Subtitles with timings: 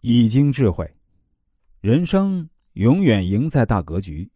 [0.00, 0.88] 易经智慧，
[1.80, 4.30] 人生永远赢在大格局。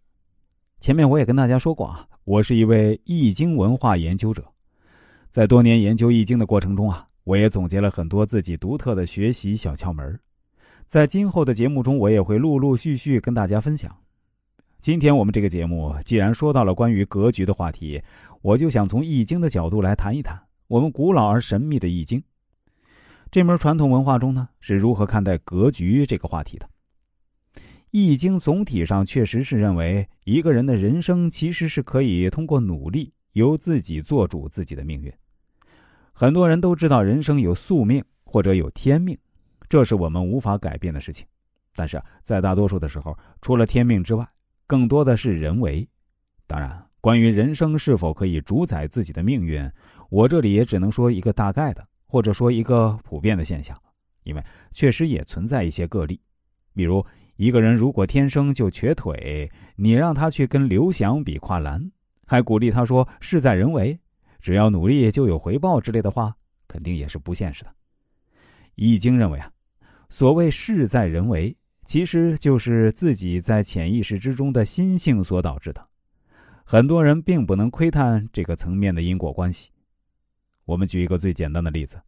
[0.80, 4.44] 前面我也跟大家说过啊，我是一位易经文化研究者，
[5.30, 10.18] 在多年研究易经的过程中啊，我也总结了很多自己独特的学习小窍门
[10.88, 13.96] 在今后的节目中，我也会陆陆续续跟大家分享。
[14.80, 18.02] 今天我们这个节目既然说到了关于格局的话题，
[18.40, 20.36] 我就想从易经的角度来谈一谈
[20.66, 22.20] 我们古老而神秘的易经。
[23.32, 26.68] 这门传统文化中呢，是如何看待格局这个话题的？
[27.90, 35.10] 《易经》总体上确实是认为，一个人的人生其实是可以通过努力，由自己做主自己的命运。
[36.12, 39.16] 很多人都知道，人生有宿命或者有天命，
[39.66, 41.26] 这是我们无法改变的事情。
[41.74, 44.28] 但是在大多数的时候，除了天命之外，
[44.66, 45.88] 更多的是人为。
[46.46, 49.66] 当然，关于人生是否可以主宰自己的命运，
[50.10, 51.88] 我这里也只能说一个大概的。
[52.12, 53.74] 或者说一个普遍的现象，
[54.24, 56.20] 因为确实也存在一些个例，
[56.74, 57.02] 比如
[57.36, 61.90] 一个人如果天生就瘸腿，你让他去跟刘翔比跨栏，
[62.26, 63.98] 还鼓励他说“事在人为，
[64.40, 66.36] 只要努力就有回报”之类的话，
[66.68, 67.74] 肯定也是不现实的。
[68.74, 69.50] 易经认为啊，
[70.10, 75.82] 所谓“事在人为”，其实就是自己在潜意识之中的心性所导致的，
[76.62, 79.70] 很多人并不能窥探这个层面的因果关系。
[80.64, 82.00] 我们举一个最简单的例子：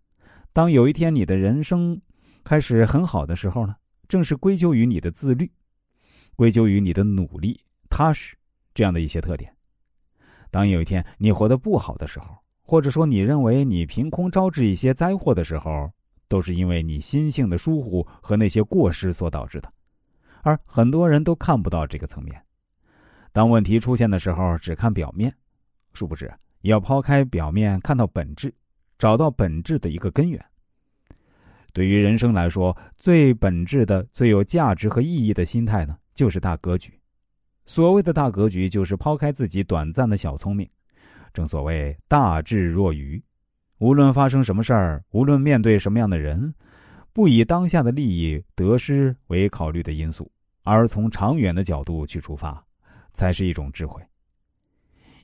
[0.52, 2.00] 当有一天你的人生
[2.44, 3.74] 开始很好的时候呢，
[4.08, 5.50] 正是归咎于你的自律，
[6.36, 8.36] 归咎于你的努力、踏实
[8.72, 9.50] 这样的一些特点；
[10.50, 15.90] 当有一天你活得不好的时候，或者说你认为你凭空招致一些灾祸的时候，
[16.28, 19.72] 都是因为你心性的疏忽和那些过失所导致的。
[20.42, 22.40] 而很多人都看不到这个层面，
[23.32, 25.34] 当问题出现的时候，只看表面，
[25.92, 26.32] 殊不知。
[26.70, 28.52] 要抛开表面，看到本质，
[28.98, 30.42] 找到本质的一个根源。
[31.74, 36.98] 对于人生来说，最本质的、最有价值和意义的心态呢，就是大格局。
[37.66, 40.68] 所谓的大格局，就是抛开自己短暂的小聪明。
[41.34, 43.22] 正所谓大智若愚，
[43.78, 46.54] 无论发生什么事儿，无论面对什么样的人，
[47.12, 50.30] 不以当下的利益得失为考虑的因素，
[50.62, 52.64] 而从长远的角度去出发，
[53.12, 54.00] 才是一种智慧。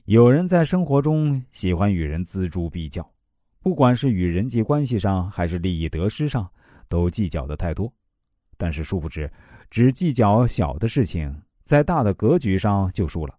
[0.05, 3.07] 有人在生活中喜欢与人锱铢必较，
[3.61, 6.49] 不管是与人际关系上还是利益得失上，
[6.89, 7.91] 都计较的太多。
[8.57, 9.31] 但是殊不知，
[9.69, 13.35] 只计较小的事情，在大的格局上就输了。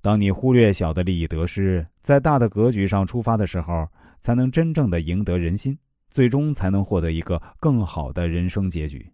[0.00, 3.86] 当你忽略小的利益得失，在大的格局上出发的时候，
[4.20, 5.76] 才能真正的赢得人心，
[6.08, 9.10] 最终才能获得一个更好的人生结局。